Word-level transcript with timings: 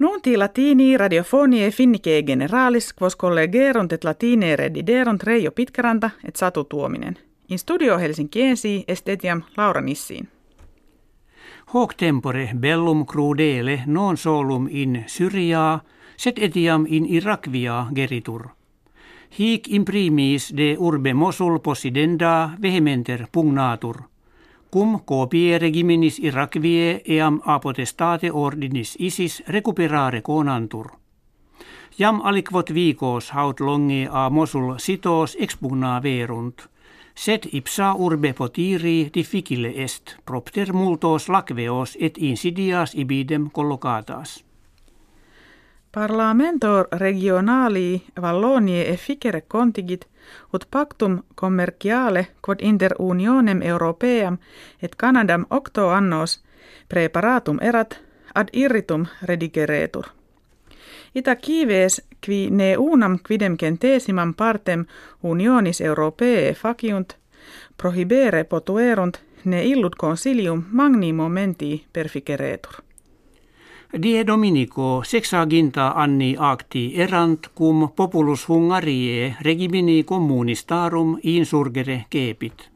Nunti 0.00 0.36
latini 0.36 0.96
radiofonie 0.96 1.70
finnike 1.70 2.22
generalis 2.22 2.94
quos 3.00 3.16
collegerunt 3.16 3.92
et 3.92 4.04
latine 4.04 4.56
rediderunt 4.56 5.22
Reijo 5.22 5.50
Pitkäranta 5.50 6.10
et 6.24 6.36
Satu 6.36 6.64
Tuominen. 6.64 7.18
In 7.48 7.58
studio 7.58 7.98
Helsinkiensi 7.98 8.84
est 8.88 9.08
etiam 9.08 9.42
Laura 9.56 9.80
Nissiin. 9.80 10.28
Hoc 11.74 11.94
tempore 11.96 12.50
bellum 12.56 13.06
crudele 13.06 13.82
non 13.86 14.16
solum 14.16 14.68
in 14.70 15.04
Syriaa, 15.06 15.80
sed 16.16 16.38
etiam 16.38 16.86
in 16.88 17.06
Irakvia 17.06 17.86
geritur. 17.94 18.48
Hic 19.38 19.68
imprimis 19.68 20.52
de 20.56 20.76
urbe 20.78 21.14
Mosul 21.14 21.58
possidenda 21.58 22.50
vehementer 22.62 23.26
pugnatur– 23.32 24.02
cum 24.70 25.00
copie 25.04 25.58
regiminis 25.58 26.18
Irakvie 26.18 27.00
eam 27.04 27.40
apotestate 27.44 28.30
ordinis 28.32 28.96
isis 28.98 29.42
recuperare 29.48 30.22
conantur. 30.22 30.90
Jam 31.98 32.20
alikvot 32.24 32.70
viikos 32.74 33.30
haut 33.30 33.60
longe 33.60 34.08
a 34.10 34.30
Mosul 34.30 34.78
sitos 34.78 35.36
expugna 35.40 36.00
verunt, 36.02 36.68
sed 37.14 37.48
ipsa 37.52 37.94
urbe 37.94 38.32
potiri 38.32 39.10
difficile 39.14 39.72
est, 39.84 40.16
propter 40.24 40.72
multos 40.72 41.28
lakveos 41.28 41.96
et 42.00 42.18
insidias 42.18 42.94
ibidem 42.94 43.50
collocatas. 43.50 44.44
Parlamentor 45.92 46.88
regionali 46.92 48.02
Vallonie 48.20 48.92
efficere 48.92 49.40
contigit 49.40 50.06
ut 50.54 50.66
pactum 50.70 51.22
commerciale 51.34 52.26
quod 52.46 52.58
inter 52.60 52.94
unionem 52.98 53.62
europeam 53.62 54.38
et 54.82 54.96
Canadam 54.96 55.46
octo 55.50 55.88
annos 55.88 56.44
preparatum 56.88 57.58
erat 57.60 58.00
ad 58.34 58.48
irritum 58.52 59.06
redigeretur. 59.22 60.04
Ita 61.14 61.36
kives 61.36 62.02
qui 62.26 62.50
ne 62.50 62.76
unam 62.78 63.18
quidem 63.28 63.56
centesimam 63.56 64.34
partem 64.34 64.84
unionis 65.22 65.80
europee 65.80 66.54
faciunt, 66.54 67.16
prohibere 67.76 68.44
potuerunt 68.44 69.18
ne 69.44 69.64
illut 69.64 69.96
consilium 69.96 70.64
magni 70.70 71.12
momenti 71.12 71.86
perficeretur. 71.92 72.89
Die 73.92 74.22
Dominico 74.24 75.02
sexaginta 75.02 75.92
anni 75.98 76.36
acti 76.38 76.92
erant 76.94 77.48
cum 77.58 77.88
populus 77.96 78.44
Hungarie 78.48 79.34
regimini 79.40 80.04
communistarum 80.04 81.18
insurgere 81.22 82.06
kepit. 82.08 82.70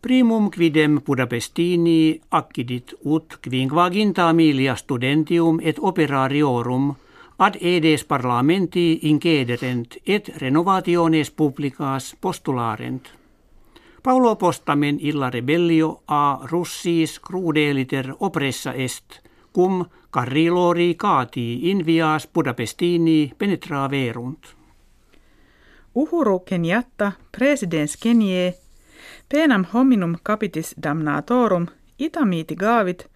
Primum 0.00 0.50
quidem 0.50 1.00
Budapestini 1.02 2.20
accidit 2.30 2.94
ut 3.04 3.38
quinquaginta 3.42 4.32
milia 4.32 4.76
studentium 4.76 5.58
et 5.60 5.78
operariorum 5.80 6.94
ad 7.38 7.58
edes 7.60 8.04
parlamenti 8.04 9.00
incederent 9.02 9.98
et 10.06 10.30
renovationes 10.38 11.30
publicas 11.30 12.14
postularent. 12.20 13.10
Paulo 14.02 14.36
postamen 14.36 14.98
illa 15.00 15.30
rebellio 15.30 16.02
a 16.06 16.38
russis 16.46 17.18
crudeliter 17.18 18.14
oppressa 18.20 18.72
est– 18.72 19.18
cum 19.56 19.84
carrilori 20.10 20.94
cati 20.94 21.70
invias 21.70 22.28
Budapestini 22.34 23.32
penetraverunt. 23.38 24.46
Uhuru 25.94 26.38
Kenyatta, 26.38 27.12
presidens 27.38 27.96
Kenie, 27.96 28.54
penam 29.28 29.64
hominum 29.74 30.16
capitis 30.22 30.74
damnatorum, 30.82 31.66
itamiiti 31.98 32.54
gavit, 32.54 33.06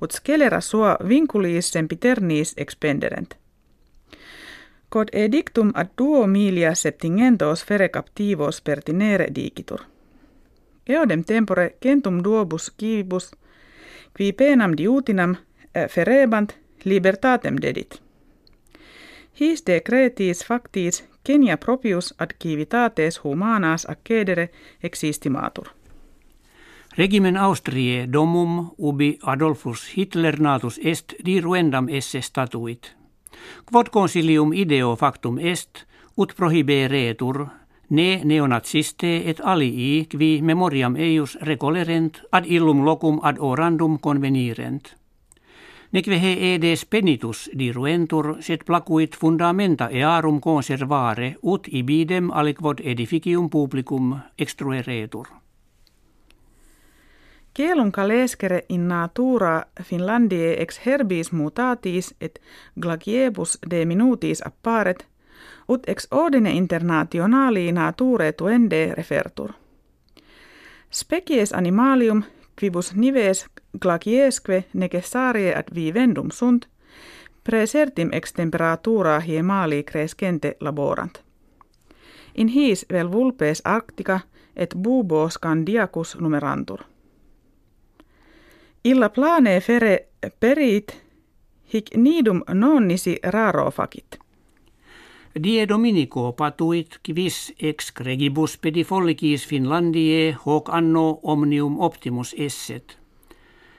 ut 0.00 0.12
scelera 0.12 0.60
sua 0.60 0.96
vinculiis 1.08 1.72
sempiternis 1.72 2.54
expenderent. 2.56 3.36
Quod 4.92 5.08
edictum 5.12 5.70
ad 5.74 5.92
duo 5.98 6.26
milia 6.26 6.74
septingentos 6.74 7.64
fere 7.64 7.88
captivos 7.88 8.62
pertinere 8.62 9.26
digitur. 9.34 9.80
Eodem 10.88 11.24
tempore 11.24 11.76
centum 11.82 12.24
duobus 12.24 12.70
kivibus, 12.70 13.30
qui 14.16 14.32
penam 14.32 14.72
diutinam 14.76 15.36
ferebant 15.88 16.58
libertatem 16.84 17.56
dedit. 17.62 18.02
His 19.40 19.62
decretis 19.66 20.44
factis 20.44 21.04
Kenia 21.24 21.56
propius 21.56 22.14
ad 22.18 22.30
civitates 22.42 23.20
humanas 23.24 23.86
accedere 23.88 24.48
existimatur. 24.82 25.68
Regimen 26.98 27.36
Austrie 27.36 28.06
domum 28.12 28.70
ubi 28.78 29.18
Adolfus 29.22 29.96
Hitler 29.96 30.40
natus 30.40 30.80
est 30.82 31.14
diruendam 31.24 31.88
esse 31.88 32.20
statuit. 32.20 32.96
Quod 33.72 33.90
consilium 33.90 34.52
ideo 34.52 34.96
factum 34.96 35.38
est, 35.38 35.84
ut 36.18 36.34
prohiberetur 36.36 37.46
ne 37.90 38.20
neonaziste 38.24 39.16
et 39.30 39.40
alii 39.44 40.06
qui 40.10 40.42
memoriam 40.42 40.96
eius 40.96 41.38
recolerent 41.42 42.22
ad 42.32 42.44
illum 42.46 42.84
locum 42.84 43.20
ad 43.22 43.36
orandum 43.38 43.98
convenirent– 43.98 44.94
Neque 45.92 46.20
he 46.20 46.54
edes 46.54 46.86
penitus 46.86 47.50
diruentur, 47.58 48.36
sed 48.40 48.62
placuit 48.66 49.16
fundamenta 49.18 49.88
earum 49.90 50.40
conservare, 50.40 51.34
ut 51.42 51.66
ibidem 51.72 52.30
aliquod 52.30 52.78
edificium 52.84 53.50
publicum 53.50 54.18
extrueretur. 54.38 55.26
Kielum 57.54 57.92
calescere 57.92 58.64
in 58.68 58.88
natura 58.88 59.62
Finlandie 59.82 60.54
ex 60.62 60.80
herbis 60.86 61.32
mutatis 61.32 62.14
et 62.20 62.38
glagiebus 62.80 63.58
de 63.70 63.84
minutis 63.84 64.42
apparet, 64.46 65.06
ut 65.68 65.88
ex 65.88 66.06
ordine 66.10 66.50
internationali 66.50 67.72
nature 67.72 68.32
tuende 68.32 68.94
refertur. 68.94 69.50
Species 70.90 71.52
animalium 71.52 72.22
quibus 72.60 72.94
nives 72.94 73.46
glaciesque 73.82 74.64
necessarie 74.72 75.54
ad 75.54 75.64
vivendum 75.74 76.30
sunt, 76.30 76.66
presertim 77.44 78.08
ex 78.12 78.32
temperatura 78.32 79.20
hiemali 79.20 79.84
crescente 79.84 80.56
laborant. 80.60 81.22
In 82.34 82.48
his 82.48 82.86
vel 82.92 83.12
vulpes 83.12 83.62
arctica 83.64 84.20
et 84.56 84.74
bubo 84.82 85.28
scandiacus 85.28 86.16
numerantur. 86.20 86.80
Illa 88.84 89.08
plane 89.08 89.60
fere 89.60 90.06
perit 90.40 91.02
hic 91.72 91.96
nidum 91.96 92.42
nonnisi 92.54 93.18
raro 93.22 93.70
facit. 93.70 94.18
Die 95.38 95.64
Dominico 95.68 96.32
patuit 96.32 96.98
quis 97.06 97.52
ex 97.62 97.92
gregibus 97.94 98.56
pedifollicis 98.58 99.44
Finlandie 99.46 100.34
hoc 100.44 100.68
anno 100.74 101.20
omnium 101.22 101.78
optimus 101.80 102.34
esset. 102.38 102.98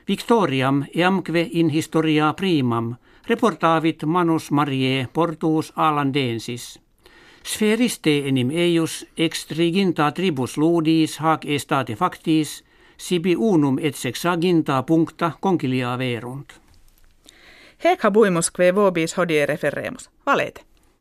Victoriam 0.07 0.85
eamque 0.95 1.49
in 1.51 1.69
historia 1.69 2.33
primam 2.33 2.95
reportavit 3.27 4.05
manus 4.05 4.51
Marie 4.51 5.07
portus 5.13 5.73
alandensis. 5.75 6.79
Spheriste 7.43 8.27
enim 8.27 8.49
eius 8.49 9.05
ex 9.17 9.45
triginta 9.45 10.11
tribus 10.11 10.57
ludis 10.57 11.19
hac 11.19 11.45
estate 11.45 11.95
factis 11.95 12.63
sibi 12.97 13.35
unum 13.35 13.77
et 13.81 13.95
sexaginta 13.95 14.83
puncta 14.83 15.31
concilia 15.41 15.97
verunt. 15.97 16.61
Hec 17.83 18.03
habuimus 18.03 18.51
kve 18.51 18.71
vobis 18.75 19.17
hodie 19.17 19.45
referemus. 19.45 20.09
Valete. 20.25 20.70